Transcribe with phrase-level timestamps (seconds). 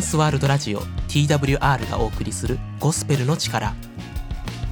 [0.00, 3.74] ンスワールドラジオ TWR がお送りするゴスペルの力。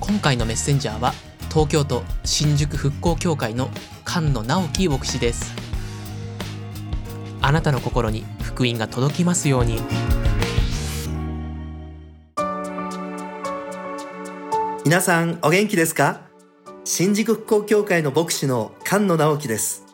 [0.00, 1.12] 今回のメッセンジャーは
[1.50, 3.68] 東京都新宿復興協会の
[4.06, 5.52] 菅野直樹牧師です。
[7.42, 9.80] あなたの心に福音が届きますように。
[14.86, 16.22] 皆さんお元気ですか？
[16.84, 19.84] 新宿復興協会の牧師の菅野直樹です。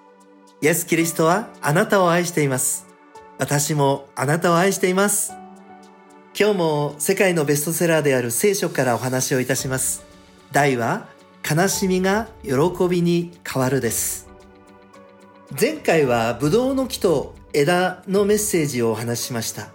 [0.63, 2.87] イエス・キリストはあなたを愛しています。
[3.45, 5.35] 私もあなたを愛しています。
[6.35, 10.03] 今日も世界のベストセラーである聖書からお話をいたします。
[10.51, 11.09] 題は
[11.47, 12.53] 悲しみが喜
[12.89, 14.31] びに変わるです。
[15.61, 19.69] 前回はブドウの木と枝のメッセージをお話ししました。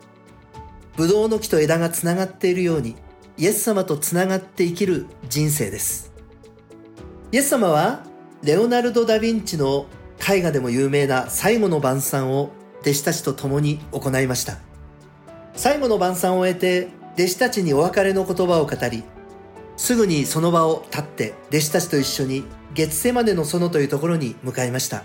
[0.98, 2.96] ブドウの木と枝がつながっているように
[3.38, 6.12] イエス様とつながって生きる人生です。
[7.32, 8.04] イエス様は
[8.42, 9.86] レオナルド・ダ・ヴィンチの
[10.28, 14.58] 絵画でも有名な最後の晩餐を弟子たちと共に行いました。
[15.54, 19.04] 最後の晩餐を終えて弟子たちにお別れの言葉を語り
[19.76, 25.04] すぐにその場を立って弟子たちと一緒に月セマネの園というところに向かいました。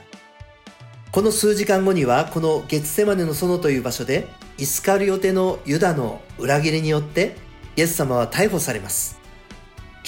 [1.10, 4.26] この数時間後にはこの月セマネの園という場所で
[4.58, 7.36] イスカリオテのユダの裏切りによって
[7.76, 9.20] イエス様は逮捕されます。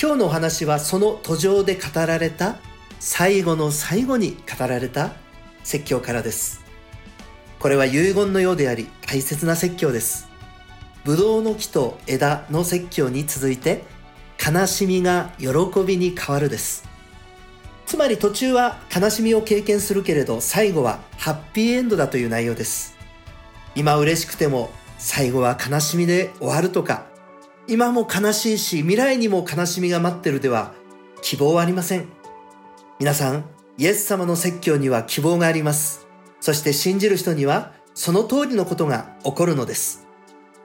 [0.01, 2.57] 今日のお話はその途上で語られた
[2.99, 5.13] 最後の最後に語られた
[5.63, 6.66] 説教からです。
[7.67, 10.29] これは遺言のようであり大切な説教です。
[11.03, 13.83] ブドウの木と枝の説教に続いて
[14.39, 15.49] 悲しみが喜
[15.85, 16.89] びに変わるです。
[17.85, 22.97] つまり途中は悲しみを経験するけれど最後はハッピーエンドだという内容です。
[23.75, 27.07] 今嬉しくても最後は悲しみで終わるとか
[27.67, 30.73] 今も悲しいし未来にも悲しみが待ってるでは
[31.21, 32.07] 希望はありません。
[33.01, 33.45] 皆さん
[33.77, 36.06] イエス様の説教には希望があります。
[36.47, 40.07] そして信じる人にはその通りのことが起こるのです。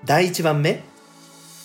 [0.06, 0.84] 第1番目。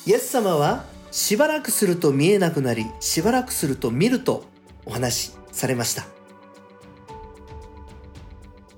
[0.07, 4.45] イエス様はしばらくすると見えなくなりしばらくすると見ると
[4.87, 6.07] お話しされました。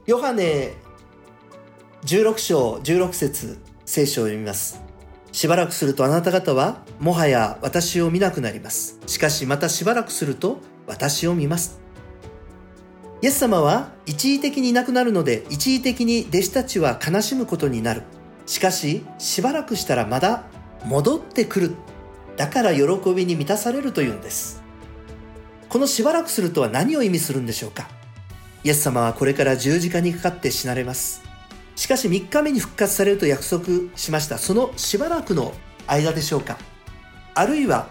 [0.06, 0.72] ヨハネ
[2.04, 4.82] 16章16節聖書を読みます。
[5.30, 8.98] しばらくするとあなた方はもはや私を見なくなります。
[9.06, 11.78] しかしまたしばらくすると私を見ます。
[13.20, 18.02] イエス様は一時的にいなくなるので一時的に弟子たちは悲しむことになる。
[18.46, 20.44] しかししばらくしたらまだ
[20.84, 21.74] 戻ってくる。
[22.36, 24.62] だから喜びに満たされるというんです。
[25.68, 27.88] このしばらくするとは何を意味するんでしょうか。
[28.62, 31.22] イエス様はこれから十字架にかかって死なれます。
[31.74, 33.64] しかし3日目に復活されると約束
[33.96, 34.38] しました。
[34.38, 35.54] そのしばらくの
[35.88, 36.56] 間でしょうか。
[37.34, 37.88] あるいは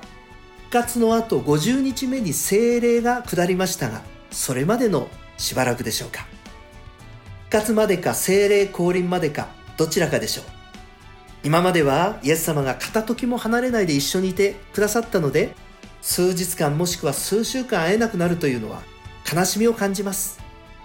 [0.69, 4.01] 復活の後50日目に精霊が下りましたが、
[4.37, 6.27] それまでのしばらくでしょうか。
[7.45, 10.45] 復活までか精霊降臨までかどちらかでしょう。
[11.43, 15.55] 今まではイエス様が片時も離れないで一緒にいてくださったので
[16.01, 18.81] 数日間もしくは数週間会えなくなるというのは
[19.33, 20.39] 悲しみを感じます。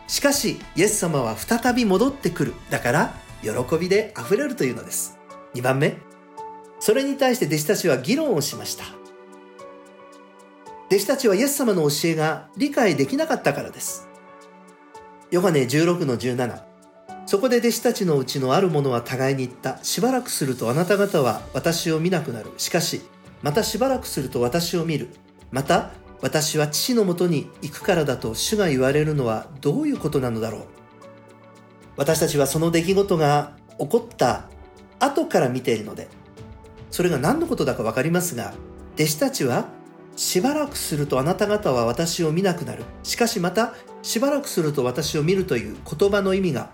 [0.08, 2.54] しかしイエス様は再び戻ってくる。
[2.70, 5.18] だから喜びで溢れるというのです。
[5.54, 5.98] 2番目。
[6.80, 9.01] それに対して弟子たちは議論をしました。
[10.92, 14.10] 弟子たちはイエス様の教えが理解できなかったからです。
[15.30, 16.62] ヨハネ16の17
[17.24, 19.82] そこで弟子たちのうちのある者は互いに言った。
[19.82, 22.50] しばらくするとあなた方は私を見なくなる。
[22.58, 23.00] しかし
[23.40, 25.08] またしばらくすると私を見る。
[25.50, 30.62] また私は父のもとに行くからだと主が言われるのはどういうことなのだろう。
[31.96, 34.44] 私たちはその出来事が起こった
[35.00, 36.08] 後から見ているので
[36.90, 38.52] それが何のことだか分かりますが
[38.96, 39.68] 弟子たちは
[40.16, 42.84] しばらくするとあなた方は私を見なくなる。
[43.02, 46.70] しかしまたしばらくすると私を見るという言葉の意味が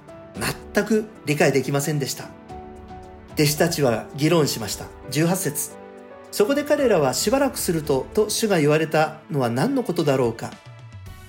[0.75, 2.29] 全く理解できませんでした。
[3.35, 4.87] 弟子たちは議論しました。
[5.11, 5.71] 18節。
[6.31, 10.51] そこで彼らはしばらくするとと主が言われたのは何のことだろうか。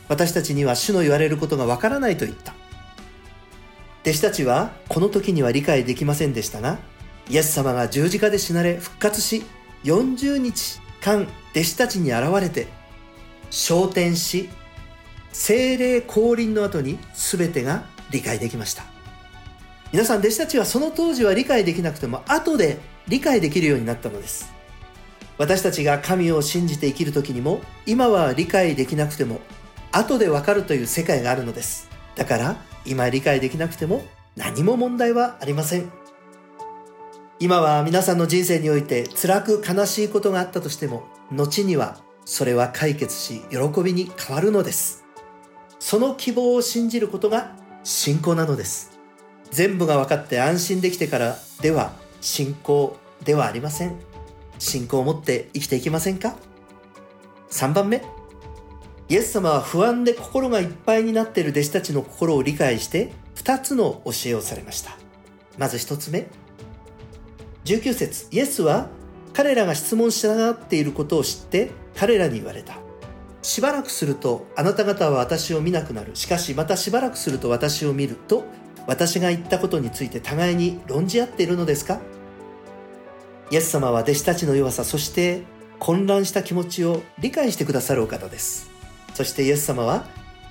[0.08, 2.54] 私たちには主の言われることがわからないと言った。
[4.02, 6.80] 弟子たちはこの時には理解できませんでしたが
[7.30, 9.44] イエス様が十字架で死なれ復活し
[9.84, 12.68] 40日間弟子たちに現れて
[13.50, 14.50] 昇天し
[15.32, 18.84] 精霊降臨の後に全てが理解できました。
[19.92, 24.54] 皆さん弟子たちはその当時は理解できなくても後で理解できるようになったのです。
[25.38, 29.40] 私たちが神を信じて生きる時にも今は理解できなくても
[29.92, 31.90] 後でわかるという世界があるのです。
[32.16, 34.04] だから今理解できなくても
[34.36, 35.99] 何も問題はありません。
[37.40, 45.06] 今は皆さんの人生において辛く悲しいことがあったとしても後にはそれは解決し喜びに変わるのです
[45.80, 49.00] その希望を信じることが信仰なのです
[49.52, 53.96] 全部が分かって安心できてからでは信仰ではありません。
[54.58, 56.36] 信仰を持って生きていきませんか
[57.50, 58.04] ?3 番目。
[59.08, 64.98] イエス様は不安で心がいっぱいになっている弟子たちの心を理解して2つの教えをされました。
[65.58, 66.28] まず1つ目。
[67.70, 68.88] 19節イエスは
[69.32, 72.80] 彼らが質問しながっていることを知って彼らに言われた。
[73.44, 76.16] しばらくするとあなた方は私を見なくなる。
[76.16, 78.44] しかしまたしばらくすると私を見ると
[78.88, 82.00] 私が言ったことについて互いに論じ合っているのですか？
[83.52, 85.44] イエス様は弟子たちの弱さ、そして
[85.78, 88.72] 混乱した気持ちを理解してくださるお方です。
[89.14, 90.08] そしてイエス様は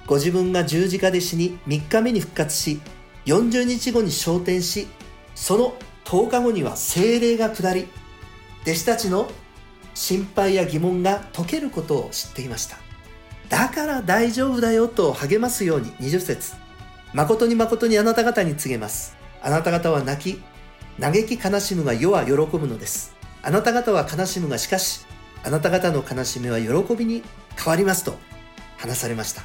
[0.07, 2.81] ご自分が十字架で死に3日目に復活し、
[3.27, 4.87] 40日後に昇天し、
[5.35, 5.75] その
[6.09, 7.87] 10日後には精霊が下り、
[8.63, 9.31] 弟子たちの
[9.93, 12.79] 心配や疑問が解けることを知っていました。
[13.51, 16.55] だから大丈夫だよと励ますように20節
[17.13, 19.19] 誠に誠にあなた方に告げます。
[19.43, 20.43] あなた方は泣き、
[20.99, 23.15] 嘆き悲しむが世は喜ぶのです。
[23.43, 25.05] あなた方は悲しむがしかし、
[25.45, 27.23] あなた方の悲しみは喜びに
[27.55, 28.15] 変わりますと
[28.79, 29.43] 話されました。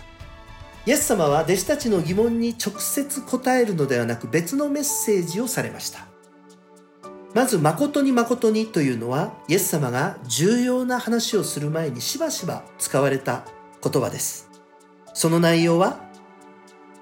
[0.86, 6.13] イエス様は弟子たちの疑問に直接答えるのではなく別のメッセージをされました。
[7.34, 13.46] まず、誠に誠にというのは、イエス様が重要な話をする前にしばしば使われた
[13.84, 14.50] 言葉です。
[15.14, 16.14] その内容は、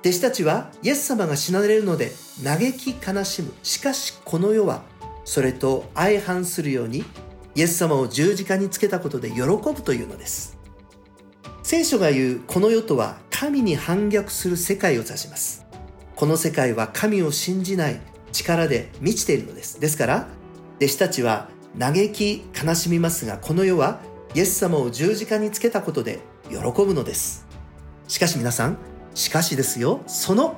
[0.02, 2.12] 弟子たちはイエス様が死なれるので
[2.44, 3.54] 嘆き悲しむ。
[3.62, 4.82] しかしこの世は
[5.26, 7.06] それと相反するように
[7.54, 10.58] イエス様を十字架につけたことで喜ぶというのです。
[11.62, 15.68] 聖書が言うこの世とは神に反逆する世界を指します。
[16.16, 18.02] この世界は神を信じない
[18.32, 19.80] 力で満ちているのです。
[19.80, 20.28] ですから、
[20.78, 21.50] 弟子たちは
[21.80, 24.02] 嘆き悲しみますが、この世は
[24.34, 26.20] イエス様を十字架につけたことで
[26.50, 27.46] 喜ぶのです。
[28.08, 28.78] しかし皆さん、
[29.14, 30.56] しかしですよ、その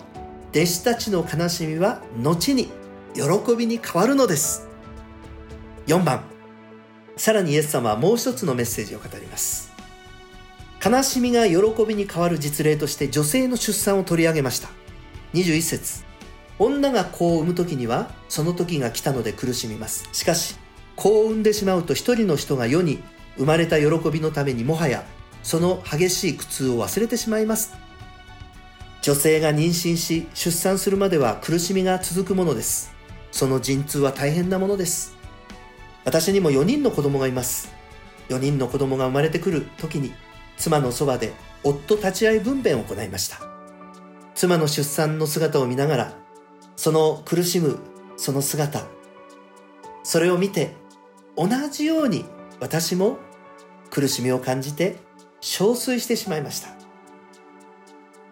[0.52, 2.70] 弟子たちの悲しみは後に
[3.16, 4.68] 喜びに変わるのです。
[5.88, 6.24] 4番、
[7.18, 9.72] さらにイエス様はもう一つのメッセージを語ります。
[10.84, 14.70] 悲しみが喜びに変わる実例として女性の出産を取り上げました。
[15.34, 16.04] 21節
[16.60, 20.08] 女が子を産む時にはその時が来たので苦しみます。
[20.12, 20.56] しかし、
[20.96, 23.02] 子を産んでしまうと一人の人が世に
[23.38, 25.04] 生まれた喜びのためにもはや
[25.42, 27.76] その激しい苦痛を忘れてしまいます。
[29.02, 32.94] 女性が妊娠し出産するまでは苦しみが続くものです。
[33.32, 35.16] その陣痛は大変なものです。
[36.06, 37.74] 私にも4人の子供がいます。
[38.30, 40.14] 4人の子供が生まれてくる時に
[40.58, 41.34] 妻のそばで
[41.64, 43.40] 夫立ち会い分娩を行いました。
[44.36, 46.23] 妻の出産の姿を見ながら、
[46.76, 47.80] その苦しむ
[48.18, 48.86] その姿、
[50.04, 50.76] それを見て
[51.36, 52.26] 同じように
[52.60, 53.18] 私も
[53.90, 54.98] 苦しみを感じて
[55.42, 56.70] 憔悴してしまいました。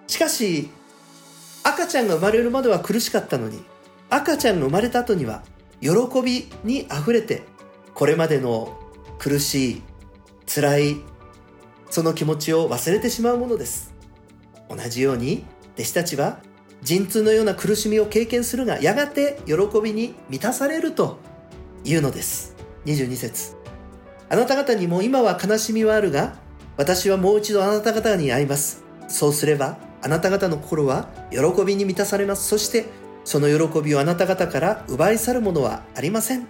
[0.08, 0.70] しかし、
[1.64, 3.64] 赤ちゃんが生まれるまでは苦しかったのに、
[4.10, 5.44] 赤ちゃんが生まれた後には、
[5.80, 5.90] 喜
[6.22, 7.44] びに溢れて、
[7.94, 8.78] これまでの
[9.20, 9.82] 苦しい、
[10.48, 10.98] 辛い、
[11.90, 13.94] その気持ちを忘れてしまうものです。
[14.70, 15.46] 同じように、
[15.76, 16.40] 弟子たちは、
[16.82, 21.20] 陣痛のような苦しみを経験するが、やがて喜びに満たされると
[21.84, 22.56] いうのです。
[22.86, 23.56] 22節
[24.30, 26.36] あなた方にも今は悲しみはあるが、
[26.78, 28.84] 私はもう一度あなた方に会います。
[29.08, 32.48] そうすれば、あなた方の心は喜びに満たされます。
[32.48, 32.86] そして、
[33.24, 36.48] その喜びをあなた方から奪い去るものはありません。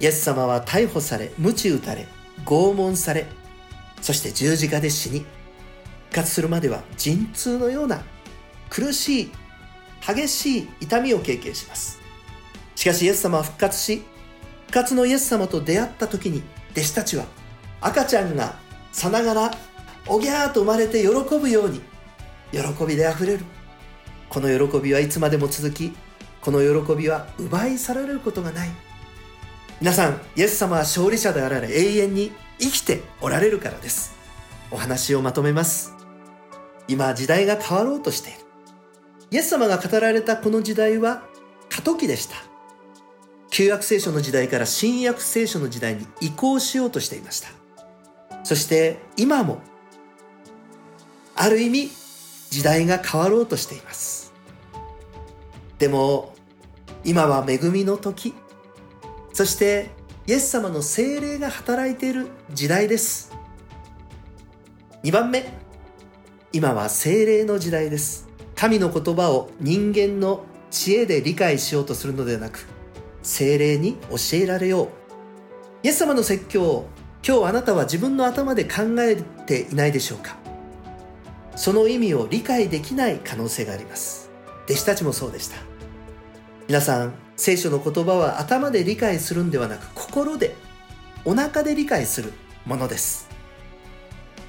[0.00, 2.06] イエス様は逮捕され、鞭打たれ、
[2.44, 3.26] 拷問され、
[4.02, 5.20] そして十字架で死に、
[6.10, 8.02] 復活するまでは陣痛のような
[8.72, 9.32] 苦しい、
[10.00, 12.00] 激しい痛みを経験します。
[12.74, 14.02] しかしイエス様は復活し、
[14.62, 17.26] 復活のイエス様と出会った時に弟子たちは
[17.82, 18.56] 赤ちゃんが
[18.90, 19.50] さながら
[20.08, 21.82] おぎゃーと生まれて喜ぶように
[22.50, 23.44] 喜びであふれる。
[24.30, 25.92] この喜びはいつまでも続き
[26.40, 28.70] この喜びは奪い去られることがない。
[29.82, 34.14] 皆さんイエス様は勝利者であられ永遠に生きておられるからです。
[34.70, 35.92] お話をまとめます。
[36.88, 38.41] 今時代が変わろうとしている。
[39.32, 41.22] イエス様が語られたこの時代は
[41.70, 42.36] 過渡期でした。
[43.48, 47.48] 旧約聖書の時代から新約聖書の時代に移行しようとしていました。
[48.44, 49.62] そして今も
[51.34, 51.90] ある意味
[52.50, 54.34] 時代が変わろうとしています。
[55.78, 56.34] でも
[57.02, 58.34] 今は恵みの時。
[59.32, 59.88] そして
[60.26, 63.32] イエス様の精霊が働いている時代です。
[65.04, 65.50] 2番目
[66.52, 68.31] 今は精霊の時代です。
[68.62, 72.64] 神の言葉を人間の知恵で理解しようとするのではなく
[73.20, 74.88] 精霊に教えられよう。
[75.82, 76.86] イエス様の説教を
[77.26, 80.36] 今日あなたは自分の頭で考えていないでしょうか。
[81.56, 84.30] その意味を理解できない可能性があります。
[84.66, 85.56] 弟子たちもそうでした。
[86.68, 90.54] 皆さん聖書の言葉は頭で理解するんではなく心で
[91.24, 92.32] お腹で理解する
[92.64, 93.31] ものです。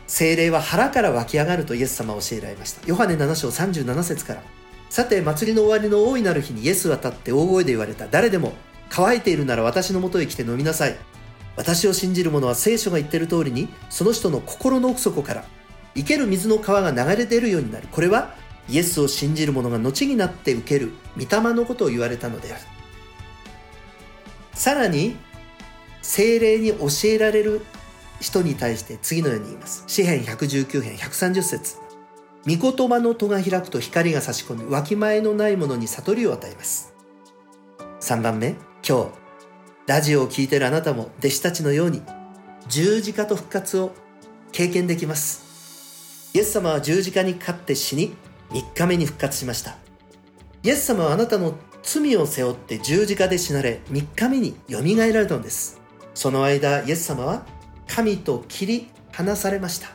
[0.07, 2.85] 精霊は腹から湧き上がるとイエス様は教えられました。
[2.87, 4.43] ヨハネ7章37節から。
[4.89, 8.07] さて祭りの終わりの大いなる日にイエスは立って大声で言われた。
[8.07, 8.53] 誰でも
[8.89, 10.95] 乾いているなら私のもとへ来て飲みなさい。
[11.55, 15.45] 私を信じる者は聖書が言っている通りにその人の心の奥底から
[15.95, 17.87] 生ける水の川が流れ出るようになる。
[17.91, 18.35] これは
[18.69, 22.61] イエスを信じる者が後になって受ける御霊のことを言われたのである。
[24.53, 25.15] さらに
[26.01, 27.61] 精霊に教えられる
[28.23, 29.83] 人に対して次のように言います。
[29.85, 31.75] 詩編119編130節。
[32.47, 36.93] 御言葉の戸が開くと光が差し込みわきまえのないものに悟りを与えます。
[37.99, 38.55] 3番目。
[38.87, 39.07] 今日。
[39.87, 42.01] ラジオを聴いてるあなたも弟子たちのように
[42.69, 43.91] 十字架と復活を
[44.53, 46.31] 経験できます。
[46.33, 48.15] イエス様は十字架にかかって死に
[48.51, 49.75] 3日目に復活しました。
[50.63, 55.81] イエス様はあなたの罪を背負って十字架で死なれ3日目によみがえられたのです。
[56.13, 57.45] その間イエス様は
[57.87, 59.89] 神と切り離されました。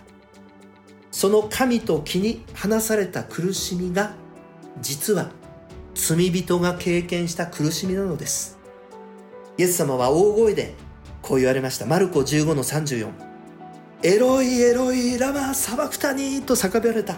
[1.11, 4.13] その神と切り離された苦しみが
[4.81, 5.31] 実は
[5.95, 8.59] 罪人が経験した苦しみなのです。
[9.57, 10.75] イエス様は大声で
[11.23, 11.87] こう言われました。
[11.87, 13.11] マルコ15の34
[14.05, 17.17] エロイエロイラマサバクタニーと叫ばれた。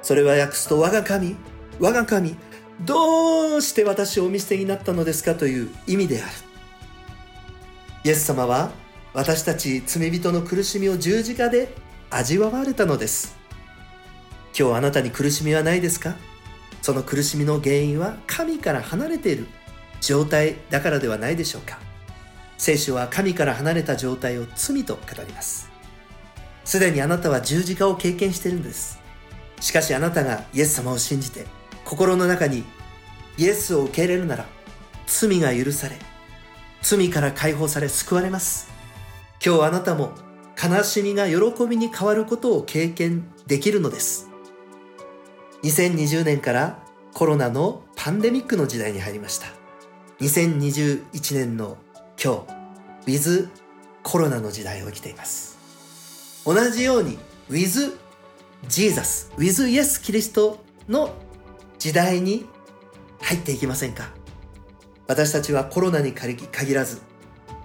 [0.00, 1.36] それは訳すと我が神
[1.78, 2.36] 我が神
[2.80, 6.32] どうして私をお見捨てになったのですかという意味である。
[8.04, 8.70] イエス様は
[9.18, 11.74] 私たち罪人の苦しみを十字架で
[12.08, 13.36] 味わわれたのです。
[14.56, 16.14] 今日あなたに苦しみはないですか？
[16.82, 19.48] その苦しみの原因は神から離れている
[20.00, 21.80] 状態だからではないでしょうか？
[22.58, 25.68] 聖書は神から離れた状態を罪と語ります。
[26.64, 29.00] すでにあなたは十字架を経験しているんです。
[29.58, 31.44] しかしあなたがイエス様を信じて
[31.84, 32.62] 心の中に
[33.36, 34.46] イエスを受け入れるなら
[35.08, 35.96] 罪が許され
[36.82, 38.77] 罪から解放され救われます。
[39.44, 40.12] 今日あなたも
[40.60, 44.28] 悲しみが喜びに変わることを経験できるのです。
[45.62, 46.78] 2020年から
[47.14, 49.46] コロナのパンデミックの時代に入りました。
[50.20, 51.78] 2021年の
[52.22, 52.44] 今
[53.06, 53.48] 日 With
[54.02, 55.56] コロナの時代を生きています。
[56.44, 57.18] 同じように
[57.48, 57.96] With
[58.68, 61.14] Jesus With イエスキリストの
[61.78, 62.46] 時代に
[63.20, 64.10] 入っていきませんか？
[65.06, 67.00] 私たちはコロナに限らず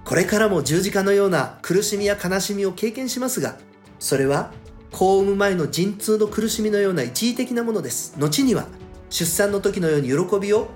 [0.06, 3.58] これからも十字架のような苦しみや悲しみを経験しますが
[4.00, 4.52] それは
[4.92, 8.14] 子を産む前の陣痛の苦しみのような一時的なものです。
[8.20, 8.68] 後には
[9.10, 10.68] 出産の時のように喜びを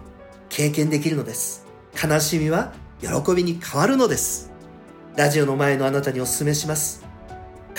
[0.49, 1.67] 経験できるのです。
[2.01, 4.51] 悲しみは喜びに変わるのです。
[5.15, 7.05] ラジオの前のあなたにお勧めします。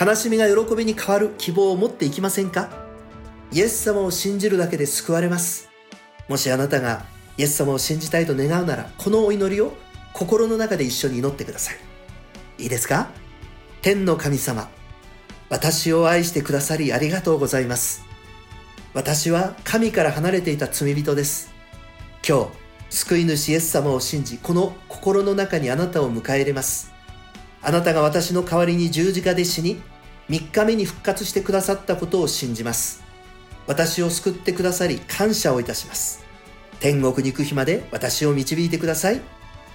[0.01, 2.71] 悲しみが喜びに変わる希望を持っていきませんか？
[3.51, 5.69] イエス様を信じるだけで救われます。
[6.29, 7.05] もしあなたが
[7.37, 9.73] イエス様を信じたいと願うならこのお祈りを
[10.19, 11.77] 心の中で一緒に祈ってください。
[12.59, 13.11] いいですか？
[13.83, 14.69] 天の神様
[15.49, 18.05] 私を愛してくださりありがとうございます。
[18.95, 21.53] 私は神から離れていた罪人です。
[22.29, 22.51] 今日
[22.91, 26.91] 救い主イエス様を信じこの心の中にあなたを迎え入れます。
[27.63, 29.81] あなたが私の代わりに十字架で死に
[30.31, 33.05] 3日目に復活してくださったことを信じます。
[33.69, 36.25] 私を救ってくださり感謝をいたします。
[36.81, 39.21] 天国に行く日まで私を導いてください。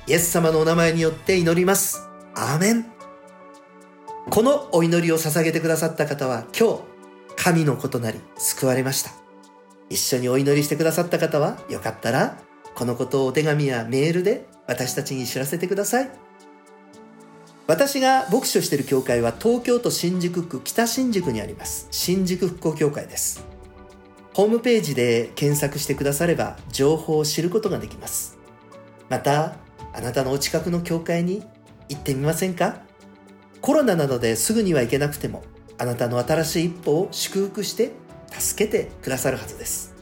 [0.05, 2.10] イエス様のお名前によって祈ります。
[2.36, 2.86] アーメン。
[4.29, 6.81] このお祈りを捧げてくださった方は今日
[7.38, 9.12] 神のことなり救われました。
[9.89, 12.38] 一緒にお祈りしてくださった方はよかったら
[12.75, 16.12] このことをお手紙やメールで私たちに知らせてください。
[17.65, 21.88] 私が牧師をしている教会は東京都新宿区北新宿にあります。
[21.91, 23.45] 新宿復興協会です。
[24.33, 28.38] ホームページで検索してくだされば情報を知ることができます。
[29.07, 29.62] また
[29.93, 31.43] あなたのお近くの教会に
[31.88, 32.81] 行ってみませんか？
[33.62, 35.43] コロナなどですぐには行けなくても
[35.77, 37.91] あなたの新しい一歩を祝福して
[38.31, 39.93] 助けてくださるはずです。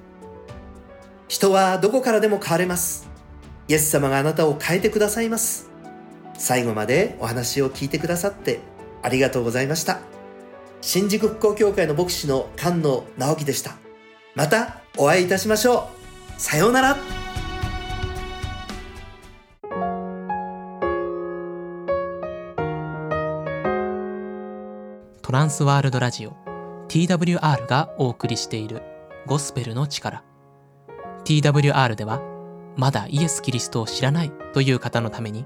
[1.28, 3.10] 人はどこからでも変われます。
[3.68, 5.70] イエス様があなたを変えてくださいます。
[6.38, 8.60] 最後までお話を聞いてくださって
[9.02, 10.00] ありがとうございました。
[10.82, 13.76] 新宿復興協会の牧師の菅野直樹でした。
[14.34, 15.90] またお会いいたしましょ
[16.38, 16.42] う。
[16.42, 17.21] さようなら。
[25.32, 26.36] トランスワールドラジオ
[26.90, 28.82] TWR がお送りしている
[29.26, 30.26] ゴスペルの力。
[31.24, 32.22] TWR では
[32.76, 35.46] まだイエス・キリストを知らないという方のために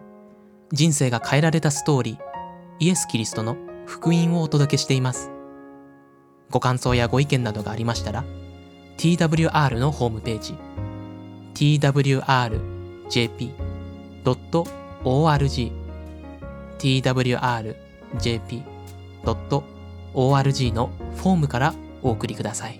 [0.72, 2.18] 人生が変えられたストーリー
[2.80, 5.30] イエス・キリストの福音をお届けしています。
[6.50, 8.25] ご感想やご意見などがありましたら
[8.98, 10.56] TWR のホームページ
[11.54, 12.51] twrjp.org
[16.80, 18.65] twrjp.org
[20.15, 22.79] ORG のフォームからお送りください。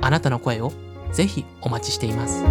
[0.00, 0.72] あなたの声を
[1.12, 2.42] ぜひお待ちしています。